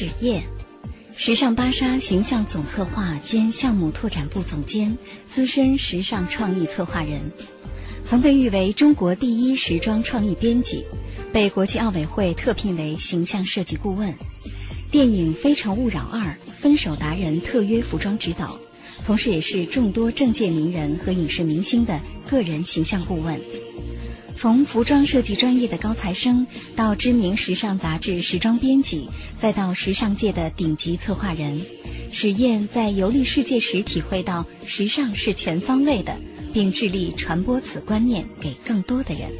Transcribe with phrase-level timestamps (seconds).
[0.00, 0.44] 史业，
[1.16, 4.96] 时尚芭莎形象总策划兼项目拓展部总监，
[5.28, 7.32] 资深时尚创意策划人，
[8.04, 10.84] 曾被誉为中国第一时装创意编辑，
[11.32, 14.14] 被国际奥委会特聘为形象设计顾问，
[14.92, 18.60] 电影《非诚勿扰二》分手达人特约服装指导，
[19.04, 21.98] 同时也是众多政界名人和影视明星的
[22.30, 23.40] 个人形象顾问。
[24.38, 31.60] 从服装设计专业的高材生，到知名时尚杂志时装编辑，再到时尚界的顶级策划人，
[32.12, 36.16] 史燕在游历世界时体会到时尚是全方位的，
[36.52, 39.32] 并致力传播此观念给更多的人。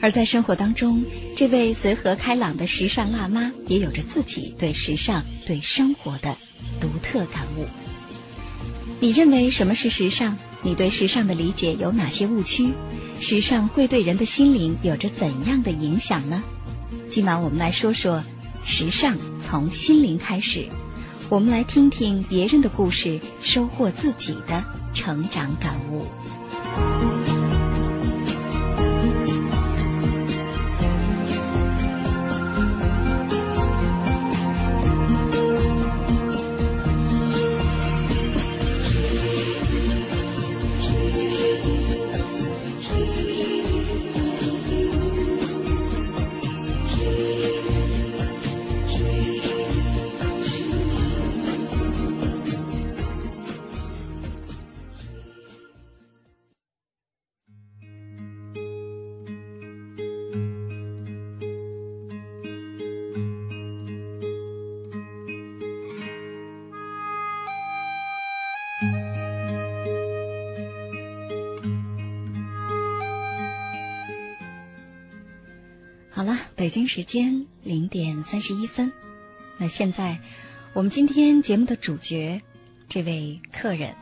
[0.00, 1.04] 而在生活当中，
[1.36, 6.36] 这位随和开朗的时尚辣妈也有着自己对时尚、对生活的
[6.80, 7.64] 独特感悟。
[8.98, 10.36] 你认为什么是时尚？
[10.62, 12.72] 你对时尚的理解有哪些误区？
[13.18, 16.42] 时尚会对人的心灵有着怎样的影响呢？
[17.08, 18.22] 今晚我们来说说
[18.64, 20.68] 时尚从心灵开始，
[21.28, 26.06] 我们来听听别人的故事，收获自己的成长感悟。
[76.60, 78.92] 北京时间零点三十一分。
[79.56, 80.18] 那现在，
[80.74, 82.42] 我们今天节目的主角，
[82.86, 83.94] 这位客人，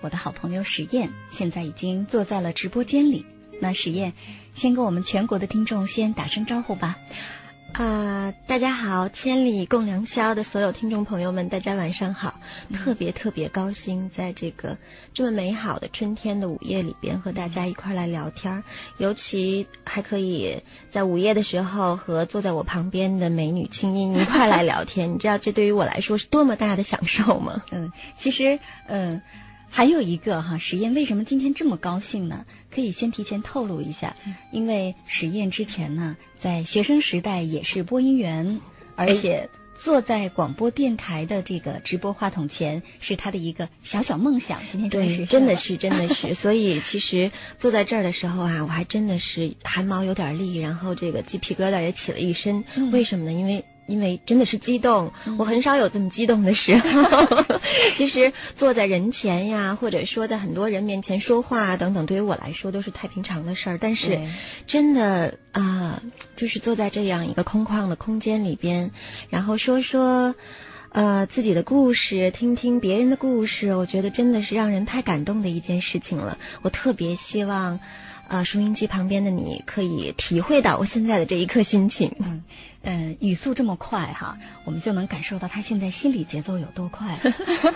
[0.00, 3.24] 我的好朋友史燕，现在已经坐在了直播间里。
[3.60, 4.12] 那史燕，
[4.54, 6.98] 先跟我们全国的听众先打声招呼吧。
[7.74, 12.38] 啊，大家好，千里共良宵的所有听众朋友们，大家晚上好！
[12.72, 14.78] 特别特别高兴，在这个
[15.12, 18.62] 这么美好的春天的午夜里边，和大家一块来聊天，
[18.96, 27.60] 尤其还可以在午夜的时候和坐在我旁边的美女青音一块来聊天，你知道这对于我来说是多么大的享受吗？
[27.72, 29.20] 嗯，其实，嗯。
[29.76, 32.46] 还有一个哈，实验为什么今天这么高兴呢？
[32.72, 34.14] 可以先提前透露一下，
[34.52, 38.60] 因为实验之前呢，在学生时代也是播音员，
[38.94, 44.62] 而且坐在广播电台的这个直播话筒前是他的一个小小梦想。
[44.68, 52.62] 今天对，真的是真的是， 所以其实坐在这儿的时候啊，我还真的是汗毛有点立，然后这个鸡皮疙瘩也起了一身。
[52.92, 53.32] 为什么呢？
[53.32, 53.64] 因为。
[53.86, 57.44] 因为真的是激动，我很少有这么激动的时候。
[57.94, 63.78] 其实坐在人前呀，或者说在很多人面前说话等等，对于我来说都是太平常的事儿。
[63.80, 64.20] 但是
[64.66, 66.02] 真的啊，
[66.36, 68.90] 就是坐在这样一个空旷的空间里边，
[69.30, 70.34] 然后说说
[70.90, 76.38] 呃自己的故事，听听别人的故事，我觉得真的是让人太感动的一件事情了。
[76.62, 77.80] 我特别希望。
[78.28, 82.16] 啊，收音机旁边的你可以体会到我现在的这一刻心情。
[82.18, 82.42] 嗯，
[82.82, 87.20] 呃，语速这么快哈，我们就能感受到他现在心理节奏有多快。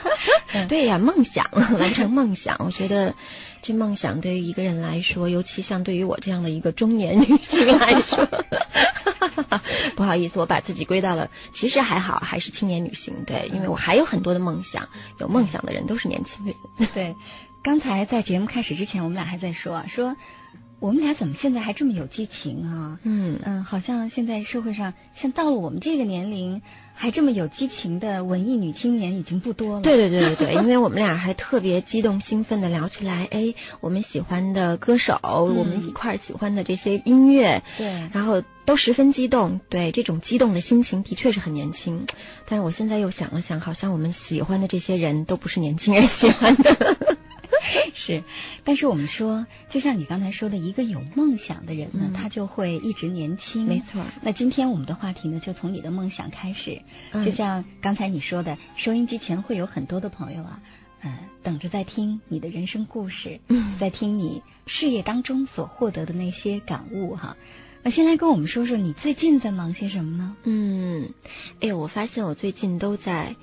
[0.68, 3.14] 对呀，梦想，完成梦想，我觉得
[3.60, 8.26] 这梦想对于一个人来说，尤其像对于我这样的一个中年女性来说，
[9.96, 13.24] 不好意思，我把自己归到了，其实还好，还是青年女性。
[13.26, 16.88] 对，因为我还有很多的梦想，有梦想的人都是年轻的人。
[16.94, 17.16] 对。
[17.60, 20.16] 刚才在节目开始之前，我们俩还在说说，
[20.80, 22.98] 我们俩怎么现在还这么有激情啊？
[23.02, 26.62] 嗯嗯，好好像现在社会上，像到了我们这个年龄。
[27.00, 29.82] 还这么有激情的文艺女青年已经不多了。
[29.82, 39.60] 对对对对对， 因为我们俩还特别激动兴奋的聊起来，哎，我们喜欢的歌手，我们一块儿喜欢的这些音乐，对，然后都十分激动。
[39.68, 42.04] 对，这种激动的心情的确是很年轻。
[42.48, 47.07] 但是我现在又想了想，好像我们喜欢的这些人都不是年轻人喜欢的。
[47.92, 48.22] 是，
[48.64, 53.66] 但是我们说，就像你刚才说的，一个有梦想的人呢，他就会一直年轻。
[53.66, 54.02] 没错。
[54.22, 56.82] 那今天我们的话题呢，就从你的梦想开始。
[57.24, 60.62] 就像刚才你说的，收音机前会有很多的朋友啊，
[61.00, 63.40] 呃，等着在听你的人生故事，
[63.78, 67.36] 在听你事业当中所获得的那些感悟哈。
[67.82, 70.36] 那先来跟我们说说，你最近在忙些什么呢？
[70.44, 71.12] 嗯，
[71.60, 73.36] 哎，我发现我最近都在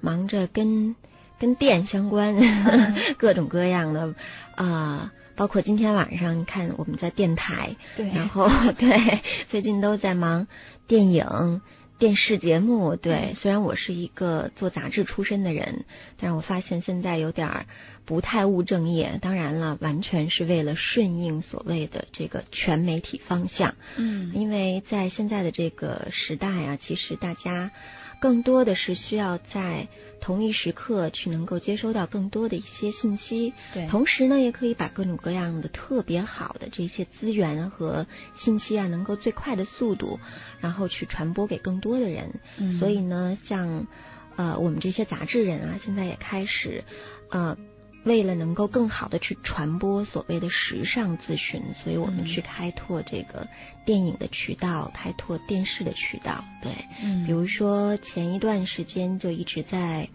[0.00, 0.94] 忙着跟。
[1.42, 2.36] 跟电相关，
[3.18, 4.14] 各种各样的
[4.54, 8.48] 啊，包括今天晚上你看我们在电台，对，然后
[8.78, 10.46] 对，最近都在忙
[10.86, 11.60] 电影、
[11.98, 13.32] 电视节目，对。
[13.34, 15.84] 虽然我是一个做杂志出身的人，
[16.16, 17.66] 但是我发现现在有点
[18.04, 19.18] 不太务正业。
[19.20, 23.74] 当然了，完全是为了顺应所谓的这个全媒体方向。
[23.96, 27.72] 嗯，因为在现在的这个时代啊，其实大家
[28.20, 29.88] 更多的是需要在。
[30.22, 40.20] 同一时刻去能够接收到更多的一些信息，对，同时呢，也可以把各种各样的特别好的这些资源和信息啊，能够最快的速度，
[40.60, 42.40] 然后去传播给更多的人。
[42.56, 43.86] 嗯，所以呢，像
[44.36, 46.84] 呃我们这些杂志人啊，现在也开始
[47.28, 47.58] 呃。
[48.04, 53.48] 为了能够更好的去传播所谓的时尚资讯，所以我们去开拓这个
[53.84, 56.44] 电影的渠道，开拓电视的渠道。
[56.62, 56.72] 对，
[57.02, 60.08] 嗯，比如说前一段时间就一直在。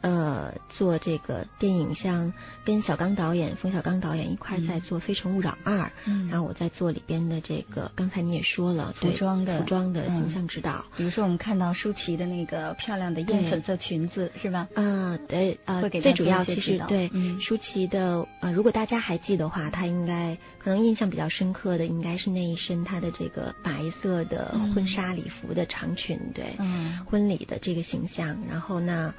[0.00, 2.32] 呃，做这个电影，像
[2.64, 9.58] 跟小刚导演、冯小刚导演一块在做《非诚勿扰二》，嗯，然后我在做里边的这个，刚才你也说了，服装的。
[9.58, 10.84] 服装的形象指导。
[10.96, 14.68] 比如说我们看到舒淇的那个漂亮的艳粉色裙子，是吧？
[14.74, 17.10] 啊，对，呃，最主要其实对
[17.40, 29.14] 舒淇的，呃，如果大家还记得话，她应该可能印象比较深刻的，应该是那一身她的这个白色的婚纱礼服的长裙，对，嗯，婚礼的这个形象，然后呢。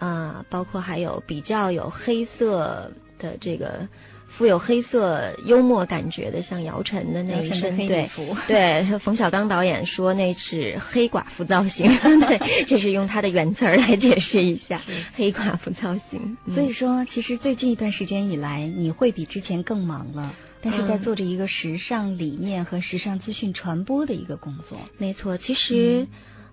[0.00, 3.86] 啊，包括还有比较有黑色的这个
[4.26, 8.08] 富有黑色幽默感觉的，像姚晨的那一身，对
[8.48, 11.86] 对，冯小刚导演说那是黑寡妇造型，
[12.26, 14.80] 对，这是用他的原词儿来解释一下
[15.14, 16.38] 黑寡妇造型。
[16.54, 20.32] 所以说，其实最近一段时间以来，你会比之前更忙了，
[20.62, 24.78] 但是在做着一个时尚理念和时尚资讯传播的一个工作。
[24.96, 26.06] 没错，其实。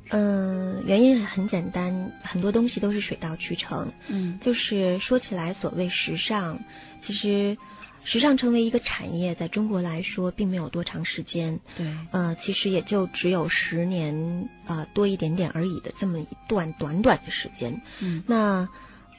[0.09, 3.91] 嗯，原因很简单，很多东西都是水到渠成。
[4.07, 6.59] 嗯，就是说起来，所谓时尚，
[6.99, 7.57] 其实
[8.03, 11.59] 时尚成为一个产业，在中国来说，并没有多长时间。
[11.75, 17.81] 对，呃，其实也就只有十年啊多一点点而已的这么一段短短的时间。
[17.99, 18.69] 嗯，那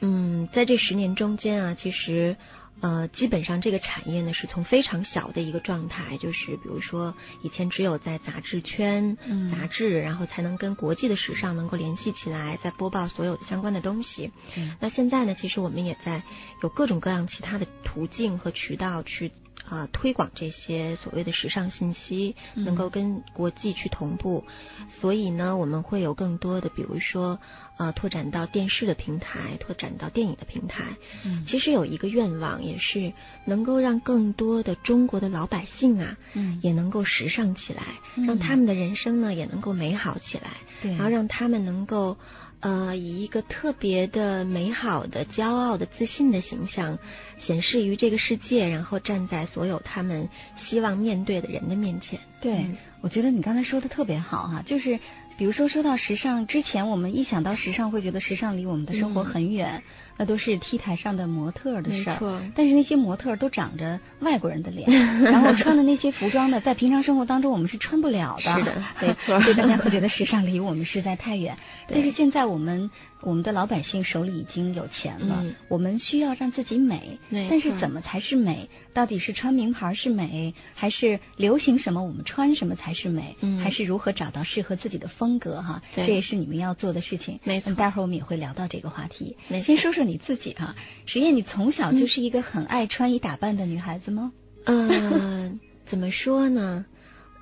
[0.01, 2.35] 嗯，在这十年中间啊，其实。
[2.81, 14.31] 呃，基本上这个产业呢，是从非常小的一个状态，就是比如说以前只有在杂志圈、嗯杂志，然后才能跟国际的时尚能够联系起来，在播报所有的相关的东西。
[14.79, 16.23] 那现在呢，其实我们也在
[16.63, 19.31] 有各种各样其他的途径和渠道去。
[19.67, 24.45] 啊，推广这些所谓的时尚信息，能够跟国际去同步，
[24.89, 27.39] 所以呢，我们会有更多的，比如说，
[27.77, 30.83] 呃，拓展到电视的平台，拓展到电影的平台。
[31.23, 33.13] 嗯，其实有一个愿望，也是
[33.45, 37.83] 能够让更多的中国的老百姓啊，嗯，也能够时尚起来，
[38.15, 40.49] 让他们的人生呢也能够美好起来，
[40.81, 42.17] 对，然后让他们能够。
[42.61, 46.99] 呃，以一个特别的、美好的、骄傲的、自信的形象
[47.37, 52.19] 显示于这个世界，然后站在所有他们希望面对的人的面前。
[52.41, 52.65] 对，
[52.99, 54.99] 我觉得你刚才说的特别好哈，就是
[55.39, 59.83] 比如说说到时尚之前，我们一想到时尚，会觉得时尚离我们的生活很远。
[60.17, 64.91] 那都是 T 台上的模特的事儿，但是那些模特都长着外国人的脸，
[65.23, 68.53] 然后穿的那些服装呢，在平常生活当中我们是穿不了的。
[68.53, 69.39] 是的，没错。
[69.39, 71.57] 所以大家会觉得时尚离我们实在太远。
[71.87, 77.19] 但是现在我们我们的老百姓手里已经有钱了，我们需要让自己美。
[77.49, 78.69] 但是怎么才是美？
[78.93, 83.37] 到底是穿名牌是美，还是流行什么我们穿什么才是美？
[83.63, 85.61] 还是如何找到适合自己的风格？
[85.61, 87.39] 哈，这也是你们要做的事情。
[87.43, 87.73] 没错。
[87.73, 89.37] 待会儿我们也会聊到这个话题。
[89.61, 89.99] 先说说。
[90.09, 94.31] 你自己哈，实验你从小就是一个很爱穿衣打扮的女孩子吗？
[94.63, 95.51] 呃，
[95.85, 96.85] 怎么说呢？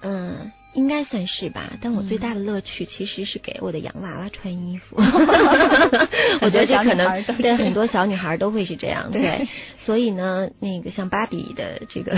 [0.02, 0.52] 嗯。
[0.74, 4.96] 应该算是吧，但我最大的乐趣其实是给我的洋娃娃穿衣服。
[6.42, 9.48] 我觉得这可能对很多小女孩都会是这样，对。
[9.78, 12.18] 所以呢，那个像芭比的这个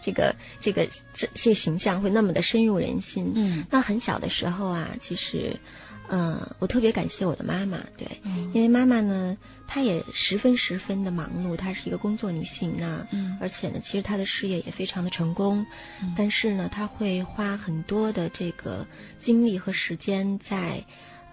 [0.00, 3.32] 这个这个这这形象会那么的深入人心。
[3.34, 3.66] 嗯。
[3.70, 5.56] 那很小的时候啊，其实。
[6.08, 8.20] 嗯，我特别感谢我的妈妈，对，
[8.52, 15.64] 因为妈妈呢，她也十分十分的忙碌，她是一个工作女性呢，嗯，而且呢，其实她的事业也非常的成功，
[16.14, 18.86] 但是呢，她会花很多的这个
[19.18, 20.84] 精力和时间在，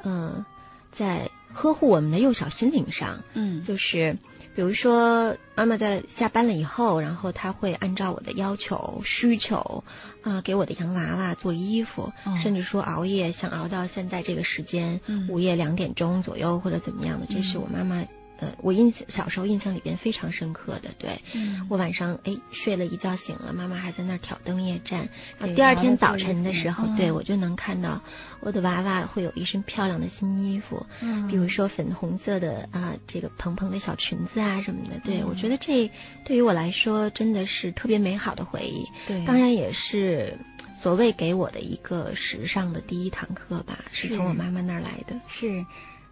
[0.04, 0.46] 嗯，
[0.92, 4.18] 在呵护我们的幼小心灵上，嗯，就是。
[4.56, 9.86] 比如说，妈妈在下班了以后，然后她会按照我的要求、需求，
[10.22, 18.04] 啊，给我的洋娃娃做衣服，甚至说熬夜，想熬到现在这个时间，午夜两点钟左右或者怎么样的，这是我妈妈。
[18.40, 21.22] 呃，我印象小时候印象里边非常深刻的，对
[21.70, 28.02] 我晚上哎睡了一觉醒了，妈妈还在那儿挑灯夜战，然后第二天早晨的时候，对我就能看到
[28.40, 35.92] 我的娃娃会有一身漂亮的新衣服，嗯，比如说粉红色的啊这个蓬蓬的小裙子啊什么的，对我觉得这
[36.24, 40.38] 对于我来说真的是特别美好的回忆，对，当然也是
[40.82, 45.66] 所谓给我的一个时尚的第一堂课吧，是从我妈妈那儿来的，是。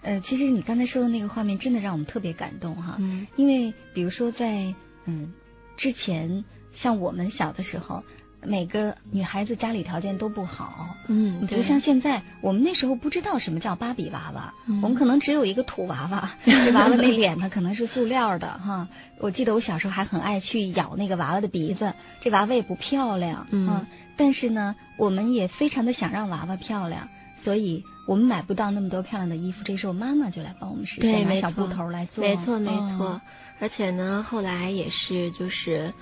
[0.08, 4.74] 呃，其实你刚才说的那个画面真的让我们特别感动哈，嗯，因为比如说在
[5.04, 5.34] 嗯
[5.76, 8.06] 之前，像我们小的时候，
[8.42, 18.88] 每个女孩子家里条件都不好，嗯，你比如像现在，我们那时候不知道什么叫芭比娃娃，我们可能只有一个土娃娃， 这娃娃那脸呢可能是塑料的哈。
[19.20, 23.86] 我记得我小时候还很爱去咬那个娃娃的鼻子，这娃娃也不漂亮，嗯，
[24.16, 27.86] 但是呢，我们也非常的想让娃娃漂亮，所以。
[28.08, 32.24] 我们买不到那么多漂亮的衣服，这时候妈妈就来帮我们实现，拿小布头来做。
[32.24, 33.20] 没错，没错。
[33.60, 35.94] 而且呢，后来也是，就是，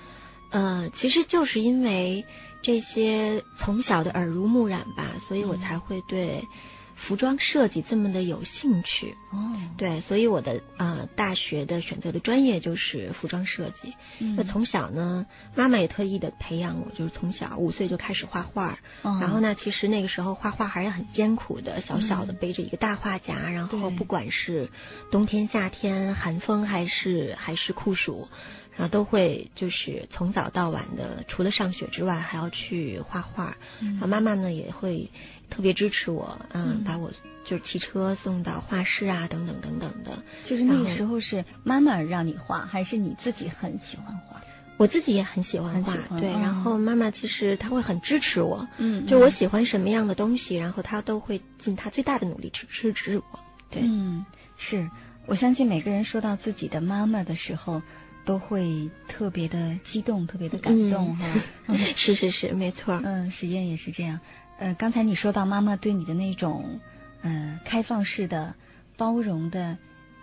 [0.50, 2.24] 呃，其实就是因为
[2.62, 6.46] 这些从小的耳濡目染吧，所以我才会对。
[6.96, 13.94] 服装设计这么的有兴趣哦，对，所以我的呃大学的选择的专业就是服装设计。
[14.18, 18.78] 那从小呢，妈妈也特意的培养我，就是从小五岁就开始画画。
[19.02, 24.70] 然后呢，其实那个时候画画还是很艰苦的，小小的背着一个大画夹，然后不管是
[25.10, 28.26] 冬天、夏天、寒风还是还是酷暑，
[28.74, 33.56] 然后都会就是从早到晚的，除了上学之外还要去画画。
[33.80, 35.10] 然后妈妈呢也会。
[35.50, 37.12] 特别支持我，嗯，把我
[37.44, 40.22] 就是骑车送到画室啊，等等等等的。
[40.44, 44.42] 就是那个时候是妈妈让你画，还是你自己很喜欢画？
[44.78, 46.30] 我自己也很喜欢画，对。
[46.32, 53.40] 然后妈妈其实她会很支持我，嗯，就我喜欢什么样的东西，然后她都会尽她最大的努力去支持我。
[53.70, 54.26] 对，嗯，
[54.58, 54.90] 是
[55.24, 57.80] 我相信每个人说到自己的妈妈的时候，
[58.26, 61.26] 都会特别的激动，特别的感动，哈。
[61.96, 63.00] 是是是，没错。
[63.02, 64.20] 嗯，实验也是这样。
[64.58, 66.80] 呃，刚才你说到妈妈对你的那种，
[67.22, 68.54] 呃，开放式的、
[68.96, 69.76] 包容的、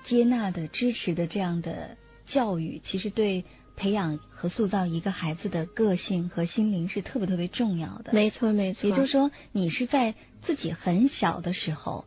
[0.04, 8.12] 接纳的、支持的这样的教育，其实对培养和塑造一个孩子的个性和心灵是特别特别重要的。
[8.14, 8.90] 没错，没错。
[8.90, 12.06] 也就是说，你是在自己很小的时候，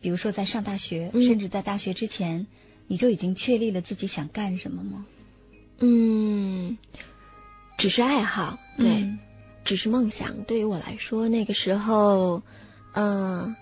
[0.00, 2.46] 比如说在上大学，甚至在大学之前，
[2.86, 5.06] 你就已经确立了自己想干什么吗？
[5.78, 6.76] 嗯，
[7.78, 9.08] 只是爱好，对。
[9.64, 12.42] 只是梦想，对于我来说，那个时候，
[12.94, 13.54] 嗯，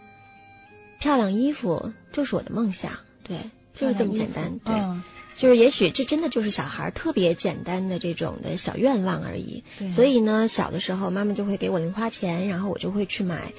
[0.99, 2.93] 漂亮衣服就是我的梦想，
[3.23, 3.37] 对，
[3.75, 4.75] 就是这么简单，对，
[5.37, 9.63] 就是也许这真的就是小孩特别简单的这种的小愿望而已。
[9.95, 13.53] 所以呢，小的时候妈妈就会给我零花钱，然后我就会去买，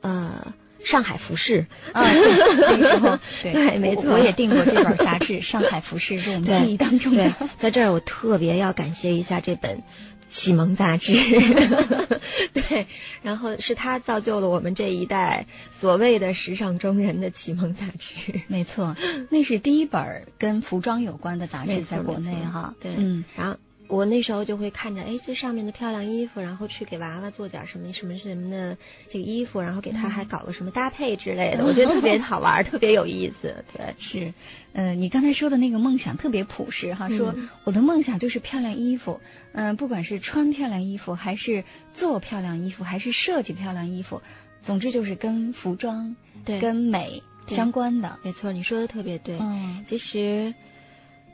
[0.00, 7.32] 呃，上海服饰啊，那个时候 对，没错，我也订过这本杂志《上海服饰》，是我们记忆当中的。
[7.56, 9.82] 在这儿，我特别要感谢一下这本。
[10.28, 11.12] 启蒙杂志，
[12.52, 12.86] 对，
[13.22, 18.42] 然后是他造就了我们这一代所谓的时尚中人的启蒙杂志。
[18.46, 18.96] 没错，
[19.30, 22.74] 那是第一本跟服装有关的杂志，在国内哈。
[22.80, 23.56] 对，嗯，然后。
[23.88, 28.76] 我那时候就会看着，哎，这上面的漂亮衣服，然后去给娃娃做点什么什么什么的
[29.08, 33.64] 这个衣服，然后给他还搞个什么搭配之类的，我觉得特别 好玩，特别有意思。
[33.74, 34.34] 对，是，
[34.74, 39.20] 呃，你刚才说的那个梦想特别朴实哈，说我的梦想就是漂亮衣服，
[39.52, 41.64] 嗯，不管是穿漂亮衣服，还是
[41.94, 44.20] 做漂亮衣服，还是设计漂亮衣服，
[44.60, 46.14] 总之就是跟服装、
[46.44, 48.18] 对，跟美相关的。
[48.22, 49.38] 没错，你说的特别对。
[49.40, 50.52] 嗯，其实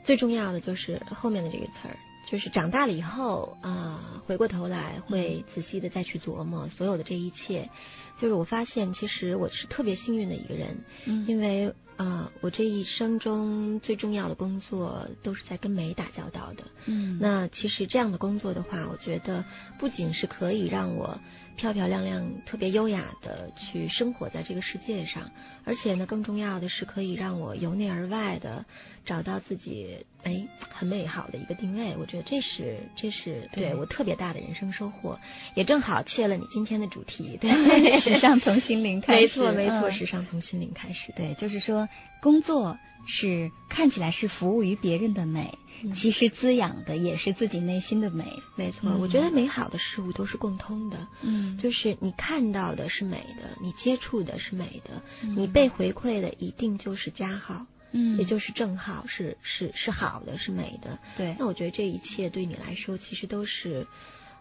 [0.05, 1.97] 最重要的就是后面的这个词儿。
[2.25, 7.69] 就是长大了以后啊，回过头来会仔细的再去琢磨所有的这一切。
[8.17, 10.85] 就是我发现，其实我是特别幸运的一个人，
[11.27, 16.63] 因为呃，我这一生中最重要的工作都是在跟美打交道的。
[16.85, 19.43] 嗯，那其实这样的工作的话，我觉得
[19.79, 21.19] 不仅是可以让我
[21.57, 25.31] 漂漂亮亮、特别优雅的去生活在这个世界上，
[25.65, 28.65] 而且呢，更重要的是可以让我由内而外的
[29.03, 31.95] 找到自己哎很美好的一个定位。
[31.99, 35.19] 我觉得这是这是对我特别大的人生收获，
[35.55, 37.37] 也正好切了你今天的主题。
[37.41, 37.51] 对，
[37.99, 41.11] 时尚从心灵开始，没错没错，时尚从心灵开始。
[41.15, 41.89] 对，就是说
[42.21, 45.57] 工作是看起来是服务于别人的美，
[45.93, 48.25] 其实滋养的也是自己内心的美。
[48.55, 51.07] 没错，我觉得美好的事物都是共通的。
[51.21, 60.99] 嗯，就是你看到的是美的，你接触的是美的，你被回馈的一定就是加号，嗯，也就是正号，是是是好的，是美的。
[61.15, 63.87] 对，那我觉得这一切对你来说，其实都是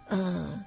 [0.09, 0.65] 呃。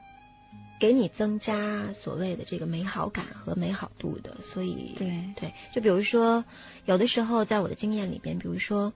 [0.80, 6.46] 给你增加所谓的这个美好感和美好度的，所以对对，就比如说，
[6.86, 8.94] 有的时候在我的经验里边，比如说，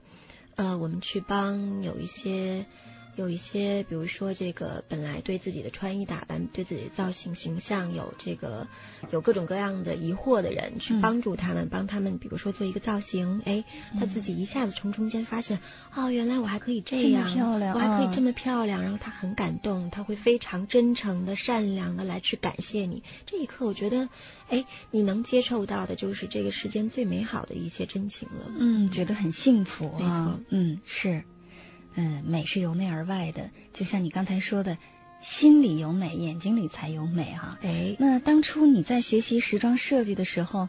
[0.54, 2.66] 呃，我们去帮有一些。
[3.14, 8.68] 有一些，比如说这个本来对自己的穿衣打扮、对自己的造型形象有这个
[9.10, 13.64] 有各种各样的疑惑的人，去帮助他们，帮他们，比如说做一个造型，哎，
[14.00, 15.60] 他自己一下子从中间发现，
[15.94, 23.02] 哦，原来我还可以这样，漂亮，我还可以这么漂亮，然后他很感动，他会非常真诚的、善良的来去感谢你。
[23.26, 24.08] 这一刻，我觉得，
[24.48, 28.50] 哎，你能接受到的就是这个世间最美好的一些真情了。
[28.58, 31.24] 嗯，觉得很幸福，没错，嗯，是。
[31.94, 34.78] 嗯，美是由内而外的，就像你刚才说的，
[35.20, 37.58] 心里有美，眼睛里才有美哈。
[37.62, 40.68] 哎，那当初你在学习时装设计的时候，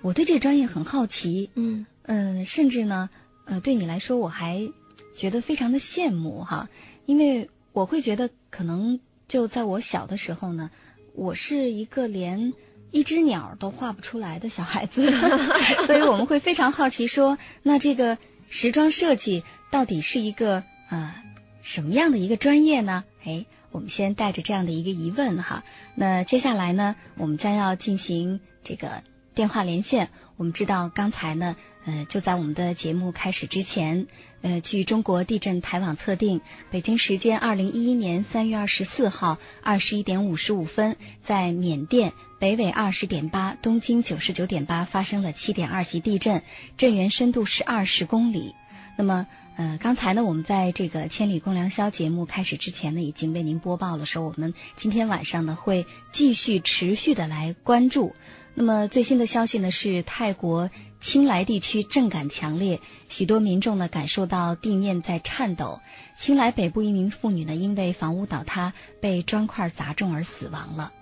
[0.00, 3.10] 我对这专业很好奇，嗯嗯，甚至呢，
[3.44, 4.70] 呃，对你来说我还
[5.14, 6.68] 觉得非常的羡慕哈，
[7.06, 8.98] 因为我会觉得可能
[9.28, 10.70] 就在我小的时候呢，
[11.14, 12.54] 我是一个连
[12.90, 15.10] 一只鸟都画不出来的小孩子，
[15.86, 18.16] 所以我们会非常好奇说，那这个。
[18.54, 21.22] 时装设计到底是一个啊
[21.62, 23.02] 什么样的一个专业呢？
[23.24, 25.64] 哎，我们先带着这样的一个疑问哈。
[25.94, 29.02] 那接下来呢，我们将要进行这个
[29.34, 30.10] 电话连线。
[30.36, 31.56] 我们知道刚才呢，
[31.86, 34.06] 呃，就在我们的节目开始之前，
[34.42, 42.12] 呃，据中国地震台网测定，北京时间二零一一年三月二十四号二十一点五十五分，在缅甸。
[42.40, 46.42] 北纬二十点八，东经九十九点八，发生了七点二级地震，
[46.76, 48.56] 震源深度是二十公里。
[48.98, 58.16] 那么，呃，刚才呢，我们在这个《千里共良宵》节目开始之前呢，已经为您播报了，说我们今天晚上呢会继续持续的来关注。
[58.54, 65.80] 那么最新的消息呢是，泰国青莱地区震感强烈，许多民众呢感受到地面在颤抖。
[66.18, 70.92] 青莱北部一名妇女呢因为房屋倒塌被砖块砸中而死亡了。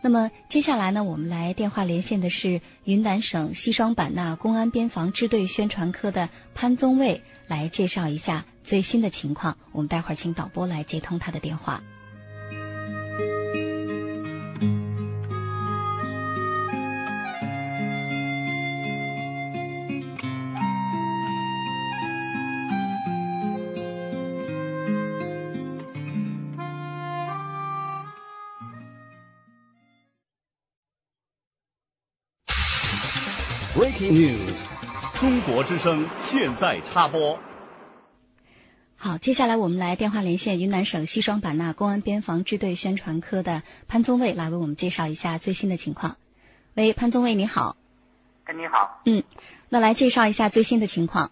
[0.00, 9.56] 那么接下来呢，我们来电话连线的是云南省西双版纳公安边防支队宣传科的潘宗卫，来介绍一下最新的情况。
[9.72, 11.82] 我们待会儿请导播来接通他的电话。
[33.78, 34.66] News，
[35.20, 37.38] 中国之声现在插播。
[38.96, 46.16] 好，接下来我们来电话连线云南省西双版纳公安边防支队宣传科的潘宗卫，来为我们介绍一下最新的情况。
[46.74, 47.76] 喂，潘宗卫，你好。
[48.46, 49.00] 哎，你好。
[49.04, 49.22] 嗯，
[49.68, 51.30] 那来介绍一下最新的情况。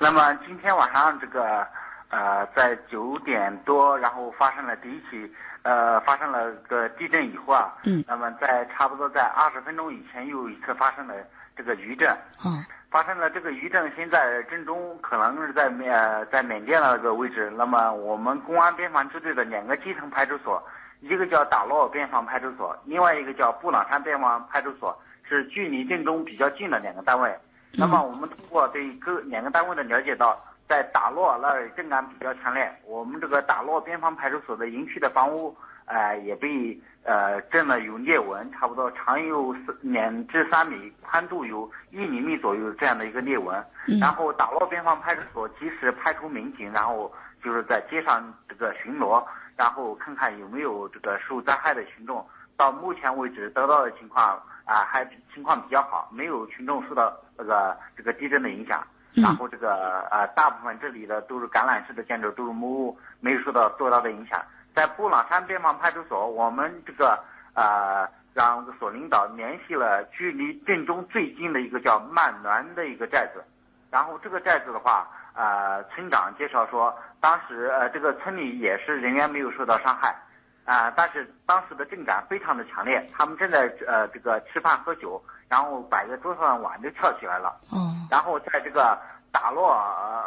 [0.00, 1.66] 那么今天晚上这个
[2.08, 11.14] 呃，在九点多，然后发生了第一起呃，发生了个地震以后啊，嗯，那么在差不多在二十分钟以前又一次发生了。
[11.56, 12.10] 这个余震，
[12.44, 15.94] 嗯，发生了这个余震，现在震中可能是在缅
[16.30, 17.52] 在缅甸那个位置。
[17.56, 20.62] 那么我们公安边防支队的两个基层派出所，
[21.00, 24.96] 一个叫打洛边防派出所，另外一个叫布朗山边防派出所，
[25.28, 27.34] 是距离震中比较近的两个单位。
[27.74, 30.38] 那么我们通过对各两个单位的了解到，
[30.68, 35.56] 在打洛那儿震感比较强烈，我们这个打洛边防派出所的营区的房屋。
[35.86, 43.62] 呃，也被呃震了有裂纹，差不多长有两至三米，宽度有一厘米左右这样的一个裂纹。
[44.00, 49.22] 然后打洛边防派出所及时派出民警，然后就是在街上这个巡逻，
[49.56, 52.24] 然后看看有没有这个受灾害的群众。
[52.56, 58.86] 到目前为止得到的情况啊，还情况比较好，没有群众受到这个这个地震的影响。
[59.14, 64.40] 然后这个呃大部分这里的都是橄榄式的建筑，都是木屋，没有受到多大的影响。
[64.74, 67.18] 在布朗山边防派出所，我们这个
[67.54, 73.44] 呃让所领导联系了距离镇中最近的一个叫曼峦的一个寨子，
[73.90, 80.16] 然后这个寨子的话，呃，村长介绍说，当时呃这个村里也是人员没有受到伤害，
[80.64, 87.54] 啊、但是当时的震感非常的强烈，他们正在呃这个吃饭喝酒，然后摆在桌上的碗就跳起来了。
[87.70, 88.98] 嗯，然后在这个
[89.32, 89.72] 打落，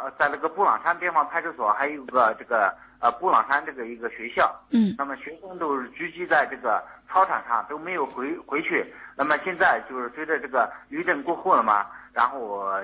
[0.02, 8.92] 呃，在那个布朗山边防派出所，还有个这个呃布朗山这个一个学校，嗯那么学生都是聚集在这个操场上，都没有回回去。
[9.16, 12.82] 那么现在就是随着这个余震过后了嘛，然后我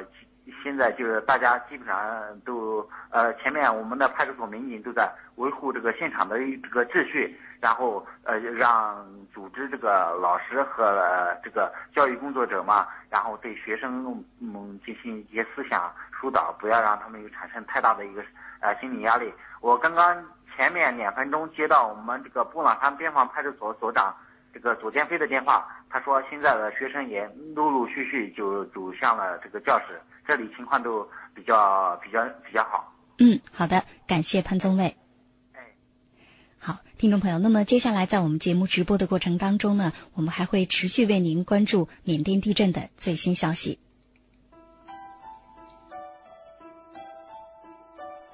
[0.62, 11.00] 现在就是大家基本上都呃前面我们的派出所民警都在维护这个现场的这个秩序，然后呃让组织这个老师和、
[11.44, 14.04] 这个教育工作者嘛，然后对学生
[14.40, 18.20] 嗯进行一些思想疏导，不要让他们有产生太大的一个
[18.58, 19.32] 呃心理压力。
[19.60, 20.24] 我刚刚
[20.56, 24.12] 前面两分钟接到我们这个布朗山边防派出所所长
[24.52, 32.92] 这个左建飞的电话，他说现在的学生也陆陆续续就走向了这个教室，这里情况都比较比较比较好。
[33.18, 35.01] 嗯，好的，感谢潘宗伟。
[36.62, 43.80] 哎，好，听众朋友，那么接下来在我们节目直播的过程当中呢，我们还会持续为您关注缅甸地震的最新消息。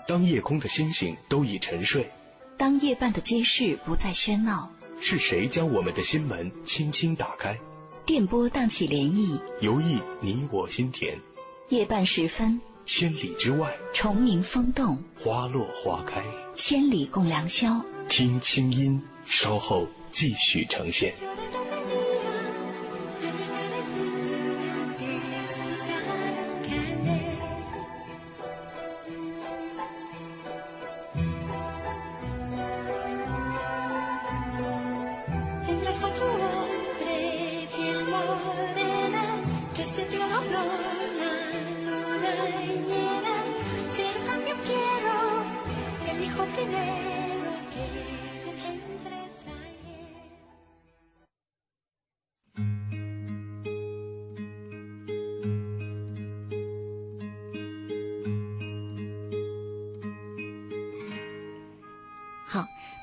[0.07, 2.11] 当夜空的星星都已沉睡，
[2.59, 7.59] 当夜半的街市不再喧闹，是谁将我们的心门轻轻打开，
[8.05, 11.19] 电波荡起涟漪，游弋你我心田？
[11.71, 16.23] 夜半时分，千里之外，虫鸣风动，花落花开，
[16.55, 17.83] 千里共良宵。
[18.09, 21.13] 听清音，稍后继续呈现。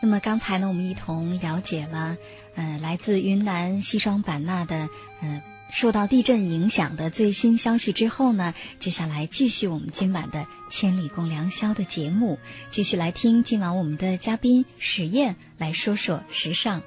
[0.06, 2.18] 那么刚才呢，我们一同了解了，
[2.54, 4.88] 呃，来自云南西双版纳的，
[5.20, 5.41] 呃，
[5.72, 12.38] 受到地震影响的最新消息之后呢，接下来继续我们今晚的《千里共良宵》的节目，
[12.70, 16.84] 继续来听今晚我们的嘉宾史燕来说说时尚。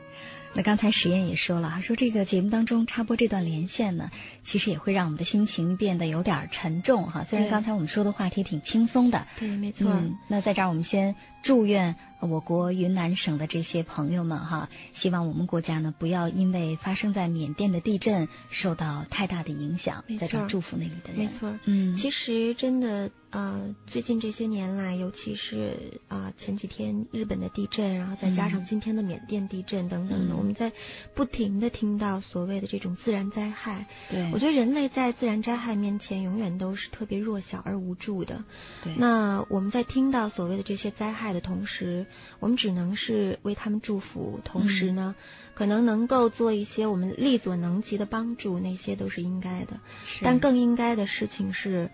[0.54, 4.10] 那刚才史燕也说了，说这个节目当中插播这段连线呢，
[4.42, 7.24] 其实也会让我们的心情变得有点沉重哈。
[7.24, 9.90] 虽然刚才我们说的话题挺轻松的，对，没错。
[9.90, 11.16] 嗯，那在这儿我们先
[11.48, 21.16] 祝愿我国云南省的这些朋友们哈，希望我们国家呢不要因为发生在缅甸的地震受到太大的影响没，在这儿错祝福那里的人。
[21.16, 28.64] 没错，嗯，其实真的，呃，最近这些年来，尤其是啊、前几天日本的地震，然后再加上嗯。
[28.64, 30.36] 今天的缅甸地震等等的，嗯。
[30.36, 30.72] 我们在
[31.14, 33.86] 不停的听到所谓的这种自然灾害。
[34.10, 38.44] 对，我觉得人类在自然灾害面前，永远都是特别弱小而无助的。
[38.82, 38.94] 对。
[38.96, 42.06] 那我们在听到所谓的这些灾害的同时，
[42.40, 45.22] 我们只能是为他们祝福，同时呢，嗯
[45.54, 49.80] 可能能够做一些我们力所能及的帮助，那些都是应该的。
[50.22, 51.90] 但更应该的事情是，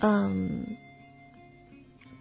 [0.00, 0.76] 嗯，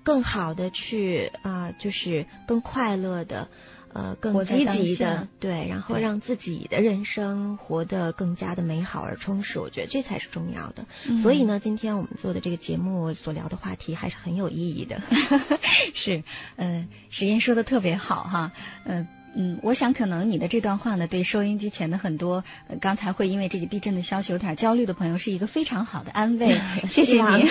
[0.04, 3.50] 更好的去啊、就是更快乐的。
[3.98, 10.86] 呃，更积极的对，然后让自己的人生活得更加的美好而充实，我觉得这才是重要的。
[11.08, 15.02] 嗯所以呢，今天我们做的这个节目所聊的话题还是很有意义的。
[15.96, 16.24] 是，
[16.58, 18.52] 呃，时间说的特别好哈，
[18.86, 19.08] 呃。
[19.40, 26.60] 嗯，我想可能你的这段话呢，对收音机前的很多、呃、刚才会因为这个地震的消息有点焦虑的朋友，是一个非常好的安慰。
[26.90, 27.48] 谢谢你，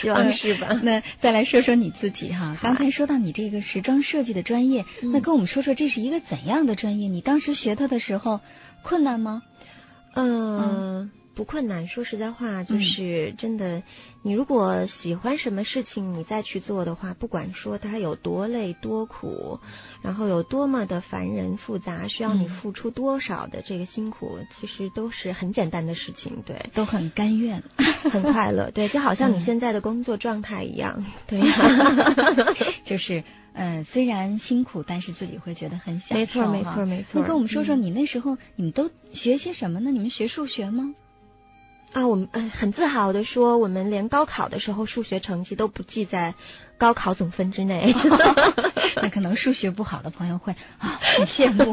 [0.00, 0.80] 希望 是吧？
[0.82, 7.08] 那再来说说你自己哈，刚才说到你这个时装设计的专业，嗯那跟我们说说这是一个怎样的专业？
[7.08, 8.40] 你当时学它的时候
[8.82, 9.42] 困难吗？
[10.16, 11.88] 嗯，不困难。
[11.88, 13.82] 说实在话，就是真的，
[14.22, 19.60] 你如果喜欢什么事情，你再去做的话，不管说它有多累多苦，
[20.02, 26.42] 然后有多么的烦人复杂，需要你嗯付出多少的这个辛苦，其实都是很简单的事情。
[26.46, 27.62] 对，都很甘愿。
[28.10, 28.70] 很快乐。
[28.74, 31.04] 对，就好像你嗯现在的工作状态一样。
[31.26, 31.40] 对
[32.84, 36.18] 就是嗯，虽然辛苦，但是自己会觉得很享受。
[36.18, 37.20] 没错，没错，没错。
[37.20, 39.90] 那跟我们说说，嗯你那时候你们都学些什么呢？
[39.90, 40.94] 你们学数学吗？
[41.94, 46.34] 啊，我们呃很自豪的说，我们连高考的时候数学成绩都不记在
[46.76, 47.94] 高考总分之内。
[49.00, 51.72] 那可能数学不好的朋友会啊，很羡慕。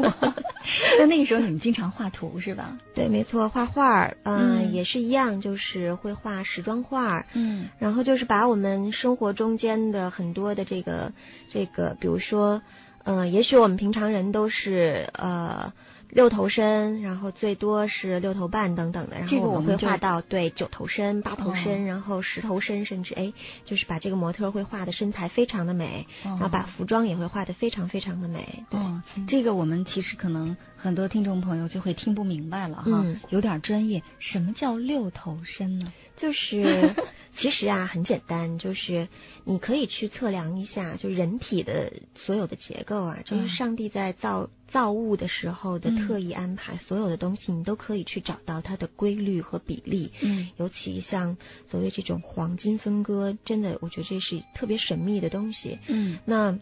[0.98, 2.78] 那那个时候你们经常画图是吧？
[2.94, 11.12] 对，没错，画画儿，嗯，嗯也是一样，就是会画时装画儿，嗯然后就是把我们生活中间的很多的这个
[11.50, 12.62] 这个，比如说，
[13.02, 15.72] 呃，也许我们平常人都是呃
[16.12, 23.32] 六头身，然后最多是六头半等等的，然后我们会画到对九头身、八头身，哦然后十头身，甚至哎，
[23.64, 28.66] 就是把这个模特儿会画的身材非常的美，哦然后把服装也会画的非常非常的美。
[28.68, 34.02] 对，哦，这个我们其实可能很多听众朋友就会听不明白了哈，嗯有点专业。
[34.18, 35.90] 什么叫六头身呢？
[36.16, 36.94] 就是
[37.32, 39.08] 其实啊很简单，就是
[39.44, 50.12] 你可以去测量一下，就人体的所有的结构啊，这嗯是上帝在造造物的时候的嗯特意安排，所有的东西你都可以去找到它的规律和比例。
[50.20, 51.36] 嗯尤其像
[51.70, 55.78] 所谓这种黄金分割，真的我觉得这是特别神秘的东西。
[55.88, 56.58] 嗯那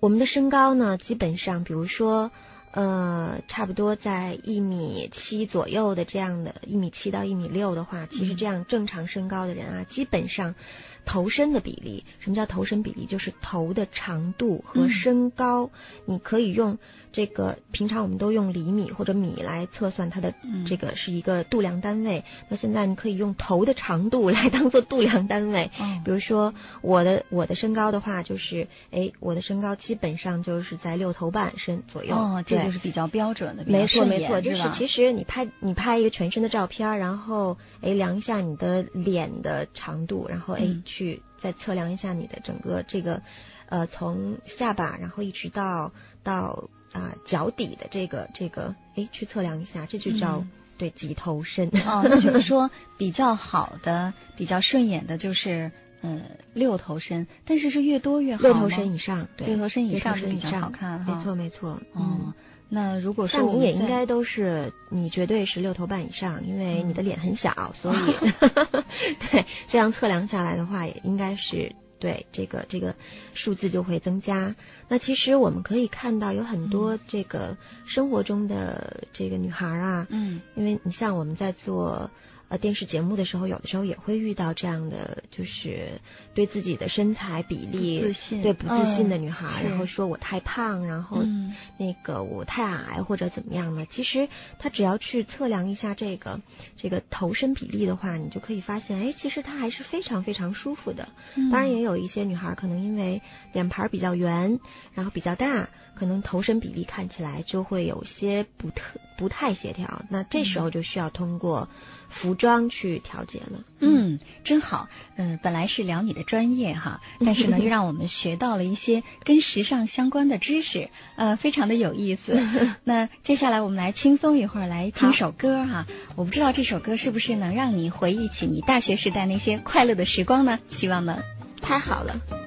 [0.00, 2.30] 我们的身高呢，基本上，比如说，
[2.74, 10.56] 呃，差不多在一米七左右的这样的，一米七到一米六的话，其实这样正常身高的人啊，基本上
[11.04, 13.06] 头身的比例，什么叫头身比例？
[13.06, 15.70] 就是头的长度和嗯身高，
[16.04, 16.78] 你可以用
[17.12, 25.70] 这个，平常我们都用厘米或者米来测算它的嗯这个是一个度量单位，那现在你可以用头的长度来当做度量单位。
[25.78, 32.14] 哦比如说我的我的身高的话，就是哎，我的身高基本上就是在六头半身左右。
[32.14, 43.22] 哦，这就是比较标准的，没错没错，就是其实你拍你拍一个全身的照片儿，然后哎量一下你的脸的长度，然后哎嗯去再测量一下你的整个这个
[43.68, 51.68] 呃从下巴然后一直到到啊、脚底的这个这个哎去测量一下，这就叫、嗯对几头身。
[51.86, 56.20] 哦，那就是说比较好的、比较顺眼的，就是呃
[56.52, 61.80] 六头身，但是是越多越好六头身以上，对，六头身以上是比较好看哈没错没错。
[61.94, 62.34] 嗯哦，
[62.74, 67.96] 那如果说像你也应该都是，你绝对是六头半以上，因为你的脸很小，所以
[69.30, 72.96] 对这样测量下来的话，也应该是对这个这个
[73.32, 74.56] 数字就会增加。
[74.88, 77.56] 那其实我们可以看到有很多这个
[77.86, 80.40] 生活中的这个女孩啊，嗯。
[80.56, 82.10] 因为你像我们在做
[82.48, 86.00] 呃电视节目的时候，有的时候也会遇到这样的，就是
[86.34, 93.86] 对自己的身材比例不自信对不自信的嗯女孩，是然后说我太胖，然后嗯那个我太矮或者怎么样呢？
[93.88, 94.28] 其实
[94.58, 96.40] 她只要去测量一下这个
[96.76, 101.08] 这个头身比例的话，你就可以发现，哎，其实她还是非常非常舒服的。
[101.36, 104.60] 嗯当然也有一些女孩可能因为脸盘比较圆，
[104.92, 110.02] 然后比较大，可能头身比例看起来就会有些不特不太协调。
[110.08, 111.68] 那这时候就需要通过
[112.08, 113.64] 服装去调节了。
[113.80, 114.88] 嗯，真好。
[115.16, 122.42] 嗯、本来是聊你的专业哈， 但是呢，又让我们学到了一些跟时尚相关的知识，呃，非常的有意思。
[122.84, 125.86] 那接下来我们来轻松一会儿，来听首歌哈。
[126.16, 130.58] 我不知道这首歌是不是能让你回忆起你大学时代那些快乐的时光呢？
[130.70, 131.22] 希望呢。
[131.62, 132.43] 太好了。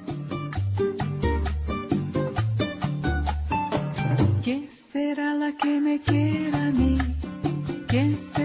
[4.48, 6.96] ¿Quién será la que me quiera a mí?
[7.86, 8.37] ¿Quién será?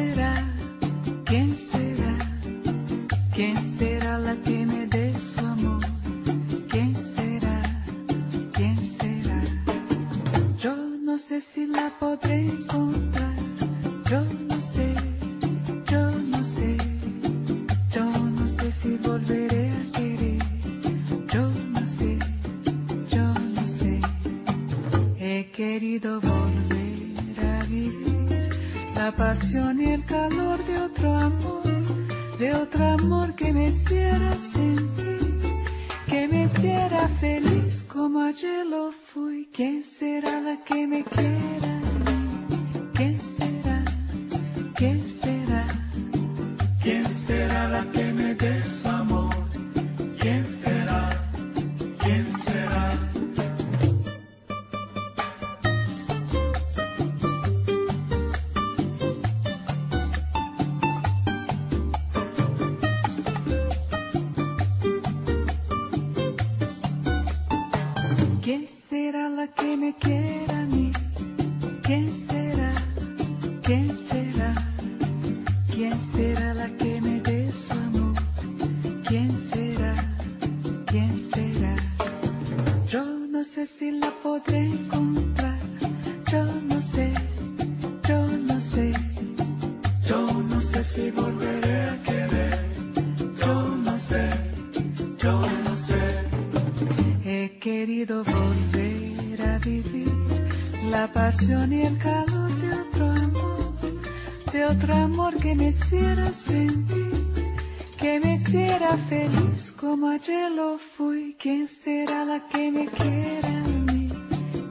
[110.24, 111.36] Ayer lo fui.
[111.38, 114.10] ¿Quién será la que me quiera a mí?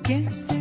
[0.02, 0.51] ¿Quién será?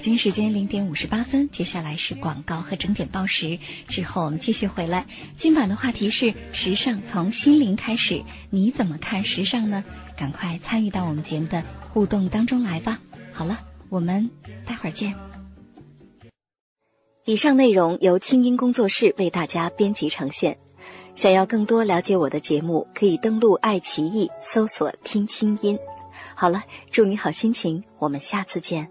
[0.00, 5.04] 北京时间零点五十八分，接下来是广告和整点报时，之后我们继续回来。
[5.36, 9.84] 今晚的话题是时尚从心灵开始，你怎么看时尚呢？
[10.16, 12.98] 赶快参与到我们节目的互动当中来吧。
[13.34, 13.58] 好了，
[13.90, 14.30] 我们
[14.64, 15.14] 待会儿见。
[17.26, 20.56] 以上内容由清音工作室为大家编辑呈现。
[21.14, 25.78] 想要更多了解我的节目，可以登录爱奇艺搜索“听清音”。
[26.34, 28.90] 好了，祝你好心情，我们下次见。